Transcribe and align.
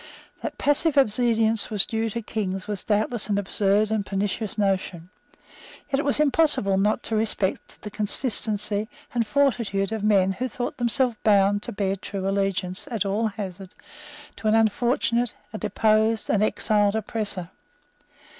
That 0.41 0.57
passive 0.57 0.97
obedience 0.97 1.69
was 1.69 1.85
due 1.85 2.09
to 2.09 2.23
Kings 2.23 2.67
was 2.67 2.83
doubtless 2.83 3.29
an 3.29 3.37
absurd 3.37 3.91
and 3.91 4.03
pernicious 4.03 4.57
notion. 4.57 5.11
Yet 5.91 5.99
it 5.99 6.05
was 6.05 6.19
impossible 6.19 6.79
not 6.79 7.03
to 7.03 7.15
respect 7.15 7.79
the 7.83 7.91
consistency 7.91 8.89
and 9.13 9.27
fortitude 9.27 9.91
of 9.91 10.03
men 10.03 10.31
who 10.31 10.47
thought 10.47 10.77
themselves 10.77 11.17
bound 11.23 11.61
to 11.61 11.71
bear 11.71 11.95
true 11.95 12.27
allegiance, 12.27 12.87
at 12.89 13.05
all 13.05 13.27
hazards, 13.27 13.75
to 14.37 14.47
an 14.47 14.55
unfortunate, 14.55 15.35
a 15.53 15.59
deposed, 15.59 16.31
an 16.31 16.41
exiled 16.41 16.95
oppressor. 16.95 17.51